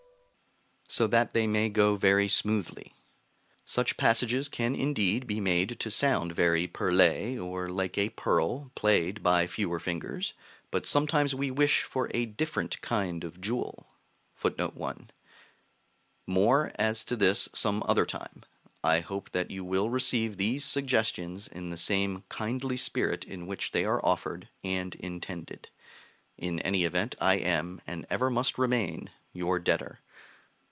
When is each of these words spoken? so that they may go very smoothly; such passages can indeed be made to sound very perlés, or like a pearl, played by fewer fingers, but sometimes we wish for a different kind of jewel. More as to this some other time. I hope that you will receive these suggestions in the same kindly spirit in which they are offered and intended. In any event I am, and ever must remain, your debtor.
so 0.87 1.07
that 1.07 1.31
they 1.31 1.47
may 1.47 1.69
go 1.69 1.95
very 1.95 2.27
smoothly; 2.27 2.93
such 3.63 3.95
passages 3.95 4.49
can 4.49 4.75
indeed 4.75 5.25
be 5.25 5.39
made 5.39 5.79
to 5.79 5.89
sound 5.89 6.33
very 6.33 6.67
perlés, 6.67 7.41
or 7.41 7.69
like 7.69 7.97
a 7.97 8.09
pearl, 8.09 8.69
played 8.75 9.23
by 9.23 9.47
fewer 9.47 9.79
fingers, 9.79 10.33
but 10.69 10.85
sometimes 10.85 11.33
we 11.33 11.49
wish 11.49 11.83
for 11.83 12.11
a 12.13 12.25
different 12.25 12.81
kind 12.81 13.23
of 13.23 13.39
jewel. 13.39 13.87
More 16.27 16.73
as 16.75 17.05
to 17.05 17.15
this 17.15 17.47
some 17.53 17.83
other 17.87 18.05
time. 18.05 18.43
I 18.83 18.99
hope 18.99 19.29
that 19.31 19.49
you 19.49 19.63
will 19.63 19.89
receive 19.89 20.35
these 20.35 20.65
suggestions 20.65 21.47
in 21.47 21.69
the 21.69 21.77
same 21.77 22.25
kindly 22.27 22.75
spirit 22.75 23.23
in 23.23 23.47
which 23.47 23.71
they 23.71 23.85
are 23.85 24.05
offered 24.05 24.49
and 24.61 24.93
intended. 24.95 25.69
In 26.37 26.59
any 26.59 26.83
event 26.83 27.15
I 27.21 27.35
am, 27.35 27.79
and 27.87 28.05
ever 28.09 28.29
must 28.29 28.57
remain, 28.57 29.09
your 29.31 29.57
debtor. 29.57 30.01